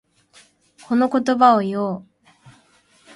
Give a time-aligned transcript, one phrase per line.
[0.87, 2.05] この言葉を言おう。